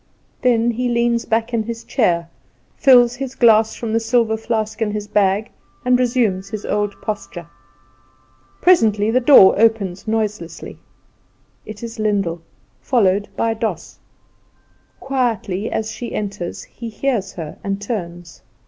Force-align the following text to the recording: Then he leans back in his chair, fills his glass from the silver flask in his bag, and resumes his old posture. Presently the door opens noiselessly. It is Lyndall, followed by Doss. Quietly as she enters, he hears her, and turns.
Then 0.41 0.71
he 0.71 0.89
leans 0.89 1.25
back 1.25 1.53
in 1.53 1.61
his 1.61 1.83
chair, 1.83 2.27
fills 2.75 3.13
his 3.17 3.35
glass 3.35 3.75
from 3.75 3.93
the 3.93 3.99
silver 3.99 4.35
flask 4.35 4.81
in 4.81 4.89
his 4.89 5.07
bag, 5.07 5.51
and 5.85 5.99
resumes 5.99 6.49
his 6.49 6.65
old 6.65 6.99
posture. 7.03 7.45
Presently 8.61 9.11
the 9.11 9.19
door 9.19 9.53
opens 9.59 10.07
noiselessly. 10.07 10.79
It 11.67 11.83
is 11.83 11.99
Lyndall, 11.99 12.41
followed 12.81 13.27
by 13.37 13.53
Doss. 13.53 13.99
Quietly 14.99 15.69
as 15.71 15.91
she 15.91 16.15
enters, 16.15 16.63
he 16.63 16.89
hears 16.89 17.33
her, 17.33 17.59
and 17.63 17.79
turns. 17.79 18.41